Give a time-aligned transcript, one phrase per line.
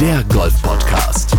[0.00, 1.36] der Golf Podcast.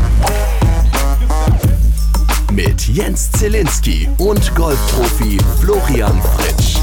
[2.53, 6.77] Mit Jens Zielinski und Golfprofi Florian Fritsch.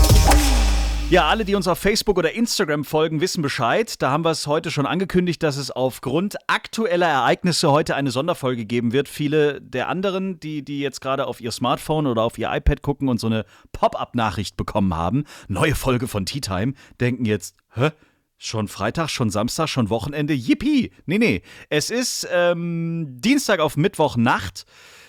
[1.09, 4.03] Ja, alle, die uns auf Facebook oder Instagram folgen, wissen Bescheid.
[4.03, 8.65] Da haben wir es heute schon angekündigt, dass es aufgrund aktueller Ereignisse heute eine Sonderfolge
[8.65, 9.09] geben wird.
[9.09, 13.09] Viele der anderen, die, die jetzt gerade auf ihr Smartphone oder auf ihr iPad gucken
[13.09, 17.93] und so eine Pop-up-Nachricht bekommen haben, neue Folge von Tea Time, denken jetzt, hä?
[18.41, 20.33] Schon Freitag, schon Samstag, schon Wochenende?
[20.33, 20.93] Yippie!
[21.07, 21.43] Nee, nee.
[21.71, 24.65] Es ist ähm, Dienstag auf Mittwochnacht.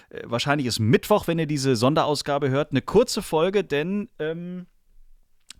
[0.09, 2.71] Äh, wahrscheinlich ist Mittwoch, wenn ihr diese Sonderausgabe hört.
[2.71, 4.65] Eine kurze Folge, denn ähm,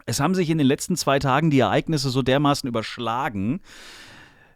[0.08, 3.62] es haben sich in den letzten zwei Tagen die Ereignisse so dermaßen überschlagen.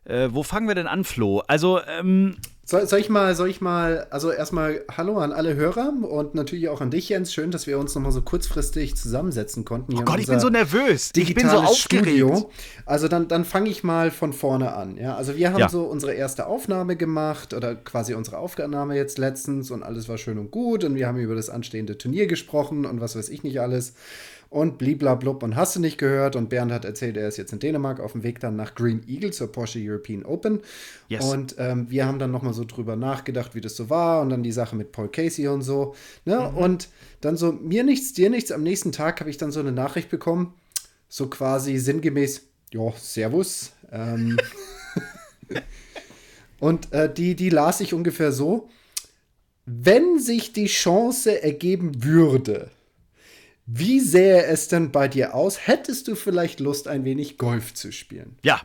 [0.05, 1.43] Äh, wo fangen wir denn an, Flo?
[1.47, 5.93] Also, ähm, soll, soll, ich mal, soll ich mal, also erstmal Hallo an alle Hörer
[6.01, 7.33] und natürlich auch an dich, Jens.
[7.33, 9.93] Schön, dass wir uns nochmal so kurzfristig zusammensetzen konnten.
[9.97, 11.11] oh Gott, ich bin so nervös.
[11.15, 12.07] Ich bin so aufgeregt.
[12.07, 12.49] Studio.
[12.85, 14.97] Also dann, dann fange ich mal von vorne an.
[14.97, 15.69] Ja, also wir haben ja.
[15.69, 20.37] so unsere erste Aufnahme gemacht oder quasi unsere Aufnahme jetzt letztens und alles war schön
[20.37, 23.59] und gut und wir haben über das anstehende Turnier gesprochen und was weiß ich nicht
[23.59, 23.93] alles
[24.53, 26.35] und bliblablub und hast du nicht gehört.
[26.35, 29.01] Und Bernd hat erzählt, er ist jetzt in Dänemark auf dem Weg dann nach Green
[29.07, 30.59] Eagle zur Porsche European Open.
[31.07, 31.25] Yes.
[31.25, 34.43] Und ähm, wir haben dann nochmal so drüber nachgedacht, wie das so war und dann
[34.43, 35.95] die Sache mit Paul Casey und so.
[36.25, 36.51] Ne?
[36.51, 36.57] Mhm.
[36.57, 36.89] Und
[37.21, 38.51] dann so, mir nichts, dir nichts.
[38.51, 40.53] Am nächsten Tag habe ich dann so eine Nachricht bekommen,
[41.09, 43.71] so quasi sinngemäß, ja, Servus.
[43.91, 44.37] Ähm,
[46.59, 48.69] und äh, die, die las ich ungefähr so,
[49.65, 52.69] wenn sich die Chance ergeben würde,
[53.65, 55.67] wie sähe es denn bei dir aus?
[55.67, 58.37] Hättest du vielleicht Lust, ein wenig Golf zu spielen?
[58.43, 58.61] Ja.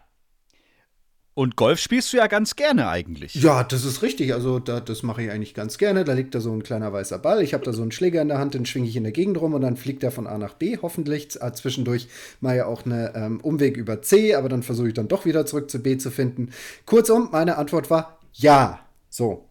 [1.34, 3.36] Und Golf spielst du ja ganz gerne eigentlich.
[3.36, 4.34] Ja, das ist richtig.
[4.34, 6.02] Also, da, das mache ich eigentlich ganz gerne.
[6.02, 7.42] Da liegt da so ein kleiner weißer Ball.
[7.42, 9.40] Ich habe da so einen Schläger in der Hand, den schwinge ich in der Gegend
[9.40, 11.40] rum und dann fliegt er von A nach B, hoffentlich.
[11.40, 12.08] Äh, zwischendurch
[12.40, 15.46] mal ja auch einen ähm, Umweg über C, aber dann versuche ich dann doch wieder
[15.46, 16.50] zurück zu B zu finden.
[16.86, 18.80] Kurzum, meine Antwort war ja.
[19.08, 19.46] So.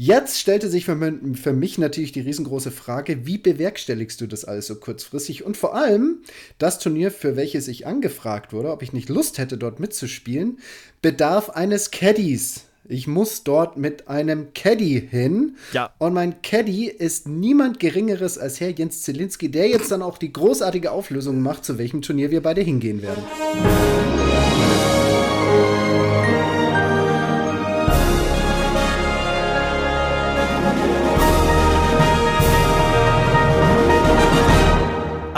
[0.00, 0.96] Jetzt stellte sich für,
[1.34, 5.42] für, mich natürlich die riesengroße Frage, wie bewerkstelligst du das alles so kurzfristig?
[5.42, 6.18] Und vor allem,
[6.58, 10.60] das Turnier, für welches ich angefragt wurde, ob ich nicht Lust hätte, dort mitzuspielen,
[11.02, 12.60] bedarf eines Caddies.
[12.88, 15.56] Ich muss dort mit einem Caddy hin.
[15.72, 15.92] Ja.
[15.98, 20.32] Und mein Caddy ist niemand Geringeres als Herr Jens Zielinski, der jetzt dann auch die
[20.32, 23.24] großartige Auflösung macht, zu welchem Turnier wir beide hingehen werden.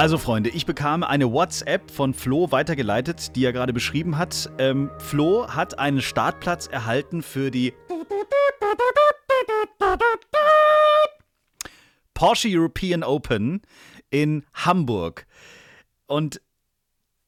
[0.00, 4.50] Also Freunde, ich bekam eine WhatsApp von Flo weitergeleitet, die er gerade beschrieben hat.
[4.56, 7.74] Ähm, Flo hat einen Startplatz erhalten für die
[12.14, 13.60] Porsche European Open
[14.08, 15.26] in Hamburg.
[16.06, 16.40] Und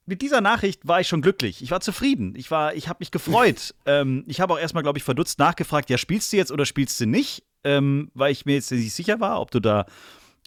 [0.07, 1.63] mit dieser Nachricht war ich schon glücklich.
[1.63, 2.33] Ich war zufrieden.
[2.37, 3.75] Ich war, ich habe mich gefreut.
[3.85, 6.99] ähm, ich habe auch erstmal, glaube ich, verdutzt nachgefragt: Ja, spielst du jetzt oder spielst
[7.03, 7.45] du nicht?
[7.65, 9.85] Ähm, weil ich mir jetzt nicht sicher war, ob du da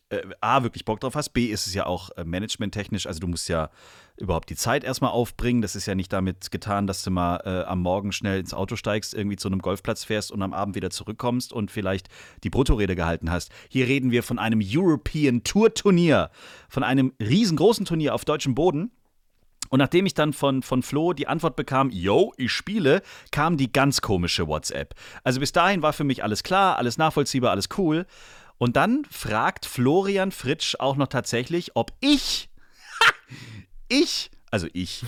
[0.10, 1.30] äh, A, wirklich Bock drauf hast.
[1.30, 3.08] B, ist es ja auch äh, managementtechnisch.
[3.08, 3.70] Also, du musst ja
[4.18, 5.62] überhaupt die Zeit erstmal aufbringen.
[5.62, 8.76] Das ist ja nicht damit getan, dass du mal äh, am Morgen schnell ins Auto
[8.76, 12.08] steigst, irgendwie zu einem Golfplatz fährst und am Abend wieder zurückkommst und vielleicht
[12.44, 13.52] die Bruttorede gehalten hast.
[13.70, 16.30] Hier reden wir von einem European Tour Turnier,
[16.70, 18.92] von einem riesengroßen Turnier auf deutschem Boden.
[19.70, 23.02] Und nachdem ich dann von, von Flo die Antwort bekam, yo, ich spiele,
[23.32, 24.94] kam die ganz komische WhatsApp.
[25.24, 28.06] Also bis dahin war für mich alles klar, alles nachvollziehbar, alles cool.
[28.58, 32.50] Und dann fragt Florian Fritsch auch noch tatsächlich, ob ich,
[33.90, 35.04] ich, also ich,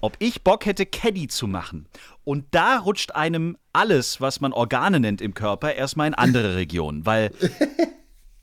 [0.00, 1.86] ob ich Bock hätte, Caddy zu machen.
[2.24, 7.06] Und da rutscht einem alles, was man Organe nennt im Körper, erstmal in andere Regionen,
[7.06, 7.30] weil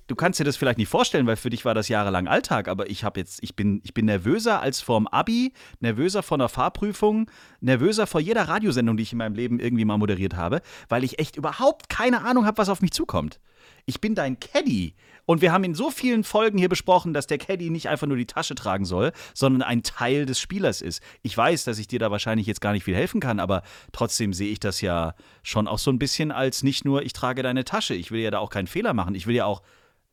[0.08, 2.90] du kannst dir das vielleicht nicht vorstellen, weil für dich war das jahrelang Alltag, aber
[2.90, 7.30] ich habe jetzt, ich bin, ich bin nervöser als vorm Abi, nervöser vor einer Fahrprüfung,
[7.60, 11.20] nervöser vor jeder Radiosendung, die ich in meinem Leben irgendwie mal moderiert habe, weil ich
[11.20, 13.40] echt überhaupt keine Ahnung habe, was auf mich zukommt
[13.90, 14.94] ich bin dein Caddy.
[15.26, 18.18] Und wir haben in so vielen Folgen hier besprochen, dass der Caddy nicht einfach nur
[18.18, 21.02] die Tasche tragen soll, sondern ein Teil des Spielers ist.
[21.22, 24.34] Ich weiß, dass ich dir da wahrscheinlich jetzt gar nicht viel helfen kann, aber trotzdem
[24.34, 25.14] sehe ich das ja
[25.44, 27.94] schon auch so ein bisschen als nicht nur, ich trage deine Tasche.
[27.96, 29.16] Ich will ja da auch keinen Fehler machen.
[29.16, 29.62] Ich will ja auch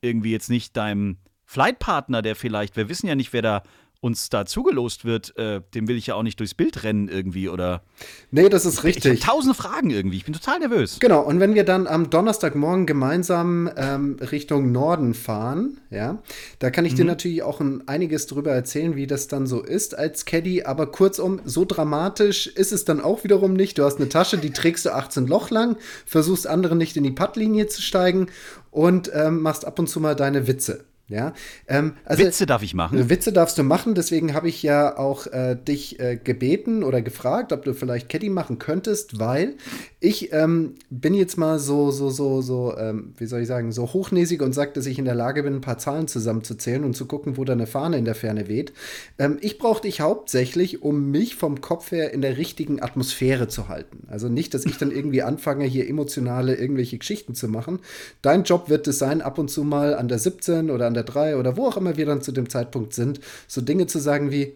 [0.00, 3.62] irgendwie jetzt nicht deinem Flightpartner, der vielleicht, wir wissen ja nicht, wer da
[4.00, 7.48] uns da zugelost wird, äh, dem will ich ja auch nicht durchs Bild rennen irgendwie
[7.48, 7.82] oder.
[8.30, 9.04] Nee, das ist richtig.
[9.04, 10.16] Ich habe tausende Fragen irgendwie.
[10.16, 10.98] Ich bin total nervös.
[11.00, 16.22] Genau, und wenn wir dann am Donnerstagmorgen gemeinsam ähm, Richtung Norden fahren, ja,
[16.58, 16.96] da kann ich mhm.
[16.96, 20.64] dir natürlich auch ein, einiges drüber erzählen, wie das dann so ist als Caddy.
[20.64, 23.78] Aber kurzum, so dramatisch ist es dann auch wiederum nicht.
[23.78, 27.10] Du hast eine Tasche, die trägst du 18 Loch lang, versuchst andere nicht in die
[27.10, 28.28] Puttlinie zu steigen
[28.70, 30.84] und ähm, machst ab und zu mal deine Witze.
[31.08, 31.34] Ja,
[31.68, 33.08] ähm, also Witze darf ich machen.
[33.08, 37.52] Witze darfst du machen, deswegen habe ich ja auch äh, dich äh, gebeten oder gefragt,
[37.52, 39.54] ob du vielleicht Caddy machen könntest, weil
[40.00, 43.92] ich ähm, bin jetzt mal so, so, so, so, ähm, wie soll ich sagen, so
[43.92, 47.06] hochnäsig und sage, dass ich in der Lage bin, ein paar Zahlen zusammenzuzählen und zu
[47.06, 48.72] gucken, wo da eine Fahne in der Ferne weht.
[49.18, 53.68] Ähm, ich brauche dich hauptsächlich, um mich vom Kopf her in der richtigen Atmosphäre zu
[53.68, 54.08] halten.
[54.08, 57.78] Also nicht, dass ich dann irgendwie anfange, hier emotionale irgendwelche Geschichten zu machen.
[58.22, 61.04] Dein Job wird es sein, ab und zu mal an der 17 oder an der
[61.04, 64.32] 3 oder wo auch immer wir dann zu dem Zeitpunkt sind, so Dinge zu sagen
[64.32, 64.54] wie,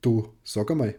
[0.00, 0.94] du, sag einmal,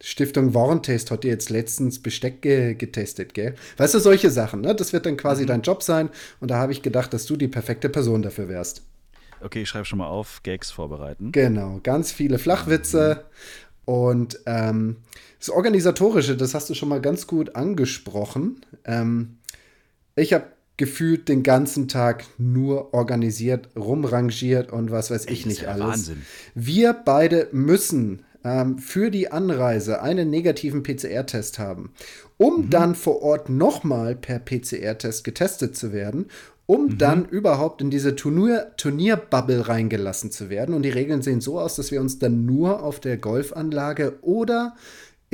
[0.00, 3.54] Stiftung Warentest hat dir jetzt letztens Besteck ge getestet, gell?
[3.76, 4.74] Weißt du, solche Sachen, ne?
[4.74, 5.46] Das wird dann quasi mhm.
[5.46, 6.10] dein Job sein
[6.40, 8.82] und da habe ich gedacht, dass du die perfekte Person dafür wärst.
[9.40, 11.32] Okay, ich schreibe schon mal auf, Gags vorbereiten.
[11.32, 13.24] Genau, ganz viele Flachwitze
[13.86, 13.94] mhm.
[13.94, 14.96] und ähm,
[15.38, 18.64] das Organisatorische, das hast du schon mal ganz gut angesprochen.
[18.84, 19.38] Ähm,
[20.16, 20.44] ich habe
[20.76, 25.86] gefühlt den ganzen Tag nur organisiert, rumrangiert und was weiß ich Ey, nicht alles.
[25.86, 26.22] Wahnsinn.
[26.54, 31.92] Wir beide müssen ähm, für die Anreise einen negativen PCR-Test haben,
[32.36, 32.70] um mhm.
[32.70, 36.26] dann vor Ort nochmal per PCR-Test getestet zu werden,
[36.66, 36.98] um mhm.
[36.98, 40.74] dann überhaupt in diese Turnier Turnierbubble reingelassen zu werden.
[40.74, 44.74] Und die Regeln sehen so aus, dass wir uns dann nur auf der Golfanlage oder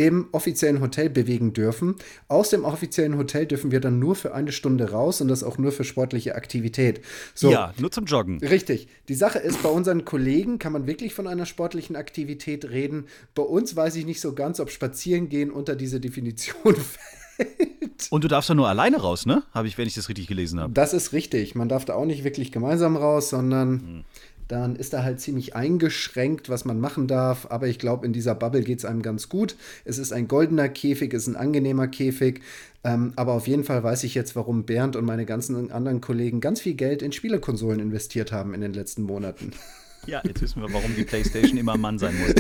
[0.01, 1.97] im offiziellen Hotel bewegen dürfen.
[2.27, 5.59] Aus dem offiziellen Hotel dürfen wir dann nur für eine Stunde raus und das auch
[5.59, 7.03] nur für sportliche Aktivität.
[7.35, 8.39] So, ja, nur zum Joggen.
[8.39, 8.89] Richtig.
[9.09, 13.09] Die Sache ist, bei unseren Kollegen kann man wirklich von einer sportlichen Aktivität reden.
[13.35, 16.75] Bei uns weiß ich nicht so ganz, ob Spazierengehen unter diese Definition
[17.37, 18.09] fällt.
[18.09, 19.43] Und du darfst ja nur alleine raus, ne?
[19.53, 20.73] Habe ich, wenn ich das richtig gelesen habe.
[20.73, 21.55] Das ist richtig.
[21.55, 24.05] Man darf da auch nicht wirklich gemeinsam raus, sondern hm
[24.51, 27.47] dann ist er halt ziemlich eingeschränkt, was man machen darf.
[27.51, 29.55] Aber ich glaube, in dieser Bubble geht es einem ganz gut.
[29.85, 32.41] Es ist ein goldener Käfig, es ist ein angenehmer Käfig.
[32.83, 36.41] Ähm, aber auf jeden Fall weiß ich jetzt, warum Bernd und meine ganzen anderen Kollegen
[36.41, 39.53] ganz viel Geld in Spielekonsolen investiert haben in den letzten Monaten.
[40.07, 42.35] Ja, jetzt wissen wir, warum die PlayStation immer Mann sein muss.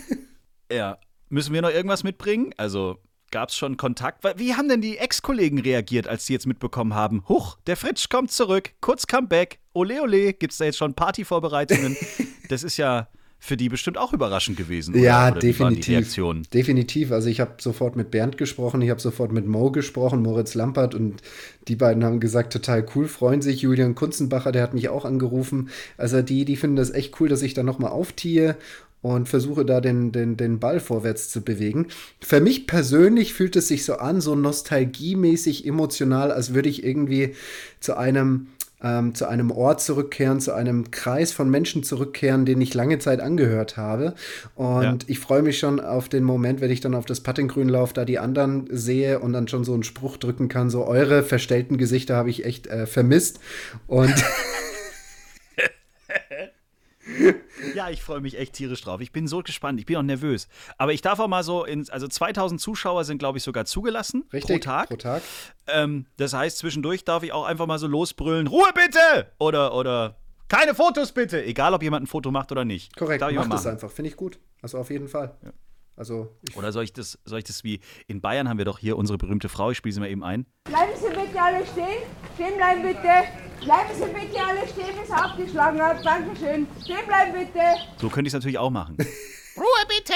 [0.72, 0.98] ja.
[1.28, 2.54] Müssen wir noch irgendwas mitbringen?
[2.56, 2.98] Also,
[3.32, 4.22] Gab es schon Kontakt?
[4.36, 7.24] Wie haben denn die Ex-Kollegen reagiert, als sie jetzt mitbekommen haben?
[7.30, 11.96] Huch, der Fritsch kommt zurück, kurz Comeback, ole ole, gibt es da jetzt schon Partyvorbereitungen?
[12.50, 13.08] das ist ja
[13.38, 14.94] für die bestimmt auch überraschend gewesen.
[14.94, 15.02] Oder?
[15.02, 16.14] Ja, oder definitiv.
[16.52, 17.10] Definitiv.
[17.10, 20.94] Also ich habe sofort mit Bernd gesprochen, ich habe sofort mit Mo gesprochen, Moritz Lampert
[20.94, 21.22] und
[21.68, 23.62] die beiden haben gesagt, total cool, freuen sich.
[23.62, 25.70] Julian Kunzenbacher, der hat mich auch angerufen.
[25.96, 28.58] Also die, die finden das echt cool, dass ich da nochmal auftiehe
[29.02, 31.88] und versuche da den, den, den Ball vorwärts zu bewegen.
[32.20, 37.34] Für mich persönlich fühlt es sich so an, so nostalgiemäßig emotional, als würde ich irgendwie
[37.80, 38.46] zu einem
[38.82, 43.20] ähm, zu einem Ort zurückkehren, zu einem Kreis von Menschen zurückkehren, den ich lange Zeit
[43.20, 44.14] angehört habe.
[44.54, 44.98] Und ja.
[45.06, 48.04] ich freue mich schon auf den Moment, wenn ich dann auf das Puttinggrün laufe, da
[48.04, 50.68] die anderen sehe und dann schon so einen Spruch drücken kann.
[50.68, 53.38] So eure verstellten Gesichter habe ich echt äh, vermisst.
[53.86, 54.12] Und
[57.82, 59.00] Ja, ich freue mich echt tierisch drauf.
[59.00, 59.80] Ich bin so gespannt.
[59.80, 60.46] Ich bin auch nervös.
[60.78, 64.24] Aber ich darf auch mal so, in, also 2000 Zuschauer sind, glaube ich, sogar zugelassen
[64.32, 64.88] Richtig, pro Tag.
[64.88, 65.22] Pro Tag.
[65.66, 69.32] Ähm, das heißt, zwischendurch darf ich auch einfach mal so losbrüllen: Ruhe bitte!
[69.38, 71.44] Oder, oder keine Fotos bitte!
[71.44, 72.94] Egal, ob jemand ein Foto macht oder nicht.
[72.96, 73.90] Korrekt, mach das einfach.
[73.90, 74.38] Finde ich gut.
[74.60, 75.36] Also auf jeden Fall.
[75.42, 75.52] Ja.
[75.96, 78.96] Also Oder soll ich, das, soll ich das wie in Bayern haben wir doch hier
[78.96, 80.46] unsere berühmte Frau, ich spiele sie mal eben ein.
[80.64, 82.02] Bleiben Sie bitte alle stehen.
[82.34, 83.08] Stehen bleiben bitte.
[83.64, 86.04] Bleiben Sie bitte alle stehen, bis er aufgeschlagen hat.
[86.04, 86.66] Dankeschön.
[86.82, 87.60] Stehen bleiben bitte.
[88.00, 88.96] So könnte ich es natürlich auch machen.
[89.56, 90.14] Ruhe bitte.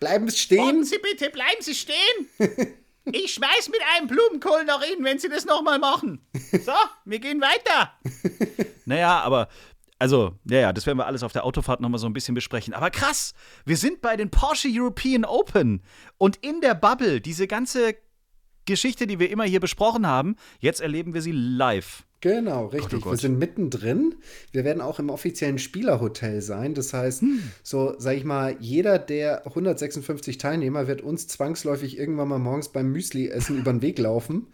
[0.00, 0.64] Bleiben Sie stehen.
[0.64, 2.28] Warten Sie bitte, bleiben Sie stehen.
[3.10, 6.20] Ich schmeiß mit einem Blumenkohl noch in, wenn Sie das nochmal machen.
[6.52, 6.72] So,
[7.06, 7.92] wir gehen weiter.
[8.84, 9.48] Naja, aber
[9.98, 12.72] also, ja, ja, das werden wir alles auf der Autofahrt nochmal so ein bisschen besprechen.
[12.74, 13.32] Aber krass,
[13.64, 15.82] wir sind bei den Porsche European Open
[16.18, 17.96] und in der Bubble, diese ganze
[18.64, 22.04] Geschichte, die wir immer hier besprochen haben, jetzt erleben wir sie live.
[22.20, 22.90] Genau, richtig.
[22.90, 23.12] Gott, oh Gott.
[23.12, 24.16] Wir sind mittendrin.
[24.50, 26.74] Wir werden auch im offiziellen Spielerhotel sein.
[26.74, 27.42] Das heißt, hm.
[27.62, 32.90] so sag ich mal, jeder der 156 Teilnehmer wird uns zwangsläufig irgendwann mal morgens beim
[32.90, 34.48] Müsli-Essen über den Weg laufen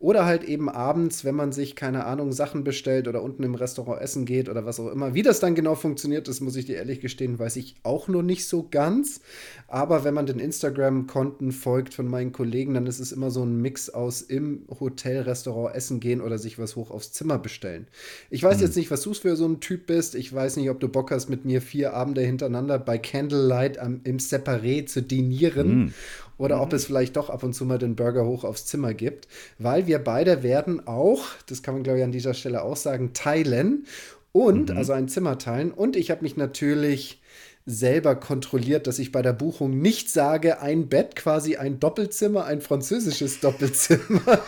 [0.00, 4.00] oder halt eben abends, wenn man sich, keine Ahnung, Sachen bestellt oder unten im Restaurant
[4.00, 5.14] essen geht oder was auch immer.
[5.14, 8.22] Wie das dann genau funktioniert, das muss ich dir ehrlich gestehen, weiß ich auch nur
[8.22, 9.20] nicht so ganz.
[9.66, 13.60] Aber wenn man den Instagram-Konten folgt von meinen Kollegen, dann ist es immer so ein
[13.60, 17.88] Mix aus im Hotel, Restaurant essen gehen oder sich was hoch aufs Zimmer bestellen.
[18.30, 18.62] Ich weiß mhm.
[18.62, 20.14] jetzt nicht, was du für so ein Typ bist.
[20.14, 24.00] Ich weiß nicht, ob du Bock hast, mit mir vier Abende hintereinander bei Candlelight am,
[24.04, 25.86] im Separé zu dinieren.
[25.86, 25.92] Mhm
[26.38, 26.62] oder mhm.
[26.62, 29.28] ob es vielleicht doch ab und zu mal den Burger hoch aufs Zimmer gibt,
[29.58, 33.12] weil wir beide werden auch, das kann man glaube ich an dieser Stelle auch sagen,
[33.12, 33.86] teilen
[34.32, 34.76] und, mhm.
[34.76, 35.72] also ein Zimmer teilen.
[35.72, 37.20] Und ich habe mich natürlich
[37.66, 42.62] selber kontrolliert, dass ich bei der Buchung nicht sage, ein Bett, quasi ein Doppelzimmer, ein
[42.62, 44.40] französisches Doppelzimmer,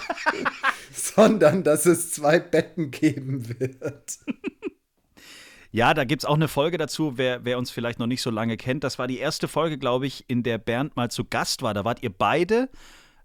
[0.94, 4.18] sondern dass es zwei Betten geben wird.
[5.72, 8.30] Ja, da gibt es auch eine Folge dazu, wer, wer uns vielleicht noch nicht so
[8.30, 8.82] lange kennt.
[8.82, 11.74] Das war die erste Folge, glaube ich, in der Bernd mal zu Gast war.
[11.74, 12.68] Da wart ihr beide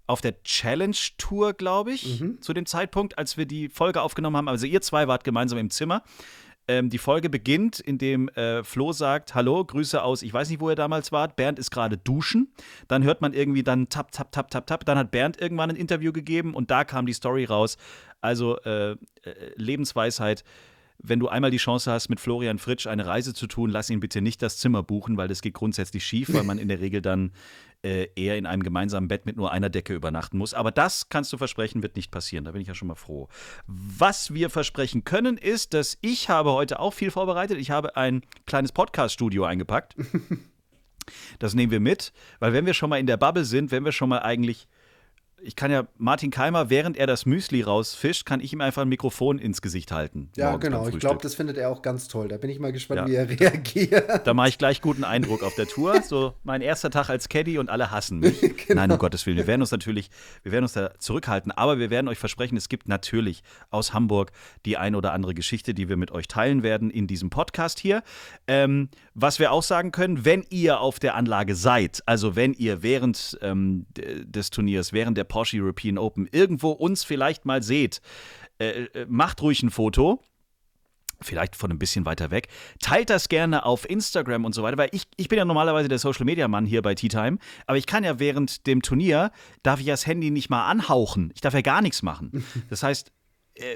[0.08, 4.48] auf der Challenge-Tour, glaube ich, zu dem Zeitpunkt, als wir die Folge aufgenommen haben.
[4.48, 6.04] Also ihr zwei wart gemeinsam im Zimmer.
[6.68, 10.70] Ähm, die Folge beginnt, indem äh, Flo sagt: Hallo, Grüße aus, ich weiß nicht, wo
[10.70, 11.36] ihr damals wart.
[11.36, 12.52] Bernd ist gerade duschen.
[12.88, 14.86] Dann hört man irgendwie dann tap, tap, tap, tap, tap.
[14.86, 17.78] Dann hat Bernd irgendwann ein Interview gegeben und da kam die Story raus.
[18.22, 18.98] Also äh, äh,
[19.56, 20.44] Lebensweisheit.
[21.08, 24.00] Wenn du einmal die Chance hast, mit Florian Fritsch eine Reise zu tun, lass ihn
[24.00, 27.02] bitte nicht das Zimmer buchen, weil das geht grundsätzlich schief, weil man in der Regel
[27.02, 27.32] dann
[27.84, 30.54] äh, eher in einem gemeinsamen Bett mit nur einer Decke übernachten muss.
[30.54, 32.44] Aber das kannst du versprechen, wird nicht passieren.
[32.46, 33.30] Da bin ich ja schon mal froh.
[33.68, 37.60] Was wir versprechen können, ist, dass ich habe heute auch viel vorbereitet.
[37.60, 39.96] Ich habe ein kleines Podcast-Studio eingepackt.
[41.38, 43.92] Das nehmen wir mit, weil wenn wir schon mal in der Bubble sind, wenn wir
[43.92, 44.68] schon mal eigentlich
[45.46, 48.90] ich kann ja Martin Keimer, während er das Müsli rausfischt, kann ich ihm einfach ein
[48.90, 50.30] Mikrofon ins Gesicht halten.
[50.36, 50.88] Ja, genau.
[50.88, 52.28] Ich glaube, das findet er auch ganz toll.
[52.28, 53.08] Da bin ich mal gespannt, Ja.
[53.08, 54.28] wie er reagiert.
[54.28, 56.02] Da mache ich gleich guten Eindruck auf der Tour.
[56.02, 58.42] So mein erster Tag als Caddy und alle hassen mich.
[58.70, 59.38] Nein, um Gottes Willen.
[59.38, 60.10] Wir werden uns natürlich,
[60.44, 64.32] wir werden uns da zurückhalten, aber wir werden euch versprechen, es gibt natürlich aus Hamburg
[64.66, 68.04] die ein oder andere Geschichte, die wir mit euch teilen werden in diesem Podcast hier.
[68.48, 72.84] Ähm, was wir auch sagen können, wenn ihr auf der Anlage seid, also wenn ihr
[72.84, 78.00] während ähm, des Turniers, während der Porsche European Open irgendwo uns vielleicht mal seht,
[78.58, 80.22] äh, äh, macht ruhig ein Foto
[81.20, 82.48] vielleicht von ein bisschen weiter weg.
[82.80, 86.00] Teilt das gerne auf Instagram und so weiter, weil ich, ich bin ja normalerweise der
[86.00, 87.38] Social Media Mann hier bei Tea Time,
[87.68, 89.32] aber ich kann ja während dem Turnier,
[89.64, 91.32] darf ich das Handy nicht mal anhauchen.
[91.34, 92.46] Ich darf ja gar nichts machen.
[92.70, 93.12] Das heißt,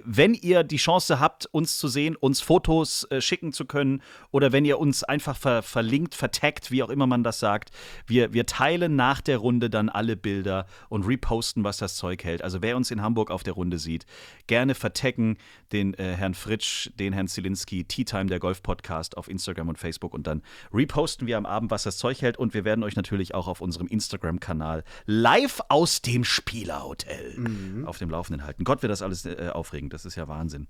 [0.03, 4.51] wenn ihr die Chance habt, uns zu sehen, uns Fotos äh, schicken zu können oder
[4.51, 7.71] wenn ihr uns einfach ver verlinkt, vertaggt, wie auch immer man das sagt,
[8.05, 12.41] wir, wir teilen nach der Runde dann alle Bilder und reposten, was das Zeug hält.
[12.41, 14.05] Also wer uns in Hamburg auf der Runde sieht,
[14.47, 15.37] gerne vertaggen
[15.71, 20.13] den äh, Herrn Fritsch, den Herrn Zielinski, Tea Time, der Golf-Podcast auf Instagram und Facebook
[20.13, 20.41] und dann
[20.73, 23.61] reposten wir am Abend, was das Zeug hält und wir werden euch natürlich auch auf
[23.61, 28.63] unserem Instagram-Kanal live aus dem Spielerhotel auf dem Laufenden halten.
[28.63, 30.67] Gott, wird das alles äh, aufregend, das ist ja Wahnsinn.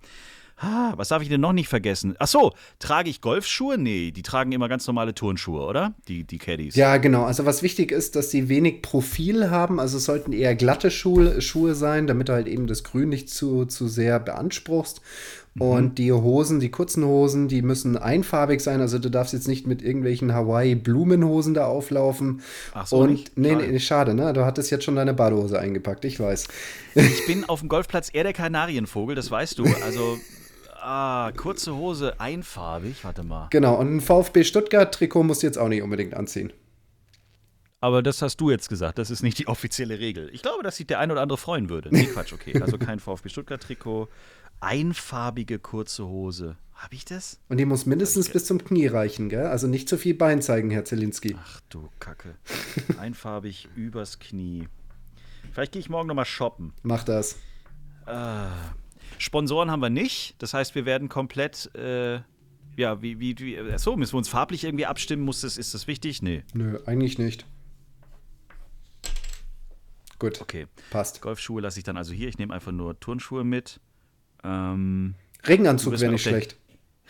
[0.61, 2.15] Ah, was darf ich denn noch nicht vergessen?
[2.19, 3.77] Ach so, trage ich Golfschuhe?
[3.77, 5.93] Nee, die tragen immer ganz normale Turnschuhe, oder?
[6.09, 6.75] Die, die Caddies.
[6.75, 7.23] Ja, genau.
[7.23, 9.79] Also was wichtig ist, dass sie wenig Profil haben.
[9.79, 13.29] Also es sollten eher glatte Schuhe, Schuhe sein, damit du halt eben das Grün nicht
[13.29, 14.99] zu, zu sehr beanspruchst.
[15.55, 15.61] Mhm.
[15.61, 18.81] Und die Hosen, die kurzen Hosen, die müssen einfarbig sein.
[18.81, 22.41] Also du darfst jetzt nicht mit irgendwelchen Hawaii-Blumenhosen da auflaufen.
[22.73, 23.37] Ach so, Und nicht?
[23.37, 23.67] nee, Schade.
[23.67, 24.33] nee, schade, ne?
[24.33, 26.47] Du hattest jetzt schon deine Badehose eingepackt, ich weiß.
[26.95, 29.65] Ich bin auf dem Golfplatz eher der Kanarienvogel, das weißt du.
[29.83, 30.17] Also,
[30.81, 33.47] ah, kurze Hose, einfarbig, warte mal.
[33.49, 36.53] Genau, und ein VfB Stuttgart-Trikot musst du jetzt auch nicht unbedingt anziehen.
[37.81, 40.29] Aber das hast du jetzt gesagt, das ist nicht die offizielle Regel.
[40.33, 41.89] Ich glaube, dass sich der ein oder andere freuen würde.
[41.91, 42.61] Nee, Quatsch, okay.
[42.61, 44.09] Also kein VfB Stuttgart-Trikot,
[44.61, 46.57] einfarbige kurze Hose.
[46.73, 47.39] Habe ich das?
[47.49, 49.47] Und die muss mindestens bis zum Knie reichen, gell?
[49.47, 51.35] Also nicht zu viel Bein zeigen, Herr Zielinski.
[51.37, 52.35] Ach du Kacke.
[52.97, 54.67] Einfarbig übers Knie.
[55.51, 56.73] Vielleicht gehe ich morgen nochmal shoppen.
[56.83, 57.35] Mach das.
[59.17, 60.35] Sponsoren haben wir nicht.
[60.39, 62.21] Das heißt, wir werden komplett, äh,
[62.77, 65.23] ja, wie, wie, wie, achso, müssen wir uns farblich irgendwie abstimmen?
[65.23, 66.21] Muss das, ist das wichtig?
[66.21, 66.43] Nee.
[66.53, 67.45] Nö, eigentlich nicht.
[70.17, 70.67] Gut, Okay.
[70.91, 71.21] passt.
[71.21, 72.27] Golfschuhe lasse ich dann also hier.
[72.29, 73.79] Ich nehme einfach nur Turnschuhe mit.
[74.43, 75.15] Ähm,
[75.47, 76.57] Regenanzug wäre nicht schlecht.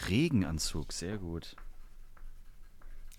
[0.07, 1.55] Regenanzug, sehr gut.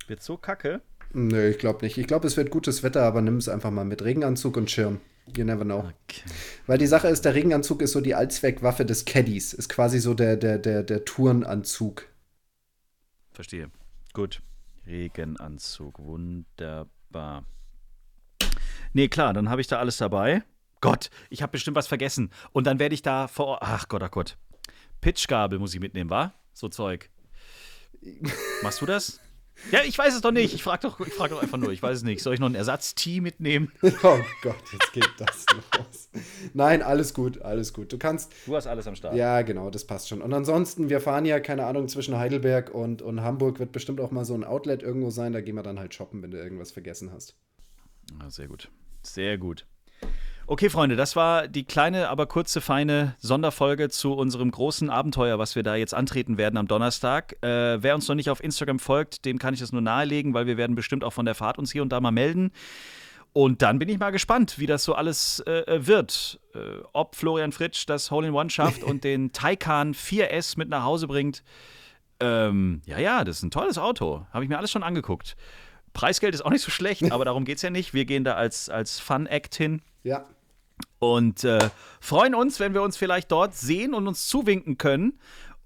[0.06, 0.80] Wird so kacke.
[1.12, 1.98] Nö, ich glaube nicht.
[1.98, 5.00] Ich glaube, es wird gutes Wetter, aber nimm es einfach mal mit Regenanzug und Schirm.
[5.36, 5.78] You never know.
[5.78, 6.22] Okay.
[6.66, 9.52] Weil die Sache ist, der Regenanzug ist so die Allzweckwaffe des Caddies.
[9.52, 12.06] Ist quasi so der, der, der, der Tourenanzug.
[13.32, 13.70] Verstehe.
[14.12, 14.42] Gut.
[14.86, 17.44] Regenanzug, wunderbar.
[18.92, 20.42] Nee, klar, dann habe ich da alles dabei.
[20.80, 22.30] Gott, ich habe bestimmt was vergessen.
[22.52, 23.60] Und dann werde ich da vor Ort.
[23.62, 24.36] Ach Gott, ach Gott.
[25.00, 26.34] Pitchgabel muss ich mitnehmen, wa?
[26.52, 27.10] So Zeug.
[28.62, 29.20] Machst du das?
[29.72, 30.54] Ja, ich weiß es doch nicht.
[30.54, 31.70] Ich frage doch, ich frag doch einfach nur.
[31.70, 32.22] Ich weiß es nicht.
[32.22, 33.70] Soll ich noch einen Ersatz-Tee mitnehmen?
[34.02, 35.44] Oh Gott, jetzt geht das
[35.76, 36.08] los.
[36.54, 37.92] Nein, alles gut, alles gut.
[37.92, 39.14] Du kannst, Du hast alles am Start.
[39.14, 40.22] ja genau, das passt schon.
[40.22, 44.10] Und ansonsten, wir fahren ja, keine Ahnung, zwischen Heidelberg und, und Hamburg wird bestimmt auch
[44.10, 45.34] mal so ein Outlet irgendwo sein.
[45.34, 47.36] Da gehen wir dann halt shoppen, wenn du irgendwas vergessen hast.
[48.18, 48.70] Ah, sehr gut.
[49.02, 49.66] Sehr gut.
[50.50, 55.54] Okay, Freunde, das war die kleine, aber kurze, feine Sonderfolge zu unserem großen Abenteuer, was
[55.54, 57.36] wir da jetzt antreten werden am Donnerstag.
[57.40, 60.46] Äh, wer uns noch nicht auf Instagram folgt, dem kann ich das nur nahelegen, weil
[60.46, 62.50] wir werden bestimmt auch von der Fahrt uns hier und da mal melden.
[63.32, 66.40] Und dann bin ich mal gespannt, wie das so alles äh, wird.
[66.52, 71.44] Äh, ob Florian Fritsch das Hole-in-One schafft und den Taycan 4S mit nach Hause bringt.
[72.18, 74.26] Ähm, ja, ja, das ist ein tolles Auto.
[74.32, 75.36] Habe ich mir alles schon angeguckt.
[75.92, 77.94] Preisgeld ist auch nicht so schlecht, aber darum geht es ja nicht.
[77.94, 80.26] Wir gehen da als, als Fun-Act hin Ja,
[81.00, 85.18] und äh, freuen uns, wenn wir uns vielleicht dort sehen und uns zuwinken können.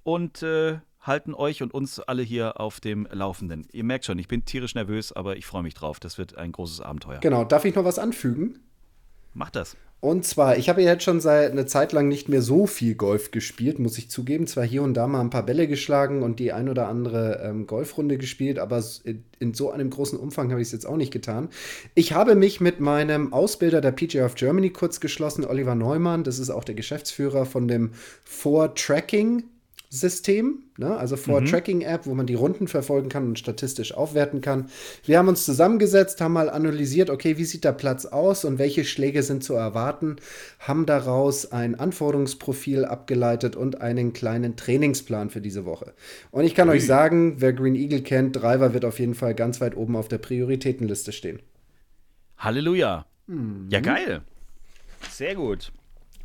[0.02, 3.66] Und äh, halten euch und uns alle hier auf dem Laufenden.
[3.72, 6.00] Ihr merkt schon, ich bin tierisch nervös, aber ich freue mich drauf.
[6.00, 7.20] Das wird ein großes Abenteuer.
[7.20, 8.60] Genau, darf ich noch was anfügen?
[9.34, 9.76] Macht das.
[10.04, 12.94] Und zwar, ich habe ja jetzt schon seit einer Zeit lang nicht mehr so viel
[12.94, 14.46] Golf gespielt, muss ich zugeben.
[14.46, 17.66] Zwar hier und da mal ein paar Bälle geschlagen und die ein oder andere ähm,
[17.66, 18.84] Golfrunde gespielt, aber
[19.38, 21.48] in, so einem großen Umfang habe ich es jetzt auch nicht getan.
[21.94, 26.22] Ich habe mich mit meinem Ausbilder der PGA of Germany kurz geschlossen, Oliver Neumann.
[26.22, 27.92] Das ist auch der Geschäftsführer von dem
[28.24, 29.44] For Tracking
[29.94, 30.96] System, ne?
[30.96, 34.66] also vor Tracking App, wo man die Runden verfolgen kann und statistisch aufwerten kann.
[35.04, 38.84] Wir haben uns zusammengesetzt, haben mal analysiert, okay, wie sieht der Platz aus und welche
[38.84, 40.16] Schläge sind zu erwarten,
[40.58, 45.94] haben daraus ein Anforderungsprofil abgeleitet und einen kleinen Trainingsplan für diese Woche.
[46.32, 49.60] Und ich kann euch sagen, wer Green Eagle kennt, Driver wird auf jeden Fall ganz
[49.60, 51.38] weit oben auf der Prioritätenliste stehen.
[52.36, 53.06] Halleluja.
[53.28, 53.68] Mhm.
[53.70, 54.22] Ja, geil.
[55.10, 55.72] Sehr gut.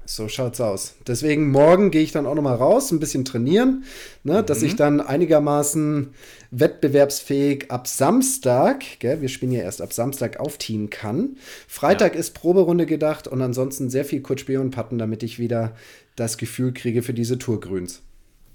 [0.09, 0.95] So schaut's aus.
[1.05, 3.83] Deswegen morgen gehe ich dann auch noch mal raus, ein bisschen trainieren,
[4.23, 6.15] ne, dass ich dann einigermaßen
[6.49, 11.37] wettbewerbsfähig ab Samstag, gell, wir spielen ja erst ab Samstag aufziehen kann.
[11.67, 15.75] Freitag ist Proberunde gedacht und ansonsten sehr viel Kurzspiel und Patten, damit ich wieder
[16.15, 18.01] das Gefühl kriege für diese Tourgrüns.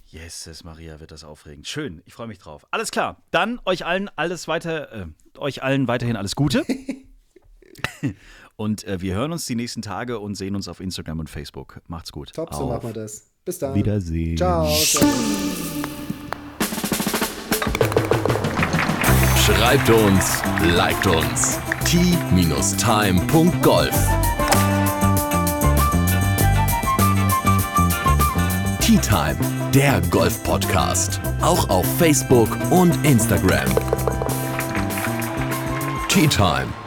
[0.07, 1.69] Jesus, Maria, wird das aufregend.
[1.69, 2.67] Schön, ich freue mich drauf.
[2.73, 3.23] Alles klar.
[3.31, 5.07] Dann euch allen alles weiter, äh,
[5.39, 6.65] euch allen weiterhin alles Gute.
[8.57, 11.81] und äh, wir hören uns die nächsten Tage und sehen uns auf Instagram und Facebook.
[11.87, 12.33] Macht's gut.
[12.33, 13.31] Top, so Auf machen wir das.
[13.45, 13.75] Bis dann.
[13.75, 14.37] Wiedersehen.
[14.37, 14.67] Ciao.
[19.45, 20.43] Schreibt uns,
[20.77, 21.59] liked uns.
[21.85, 22.75] t-time.golf
[28.81, 29.37] Tea Time,
[29.73, 31.21] der Golf-Podcast.
[31.41, 33.69] Auch auf Facebook und Instagram.
[36.09, 36.84] Tea Time.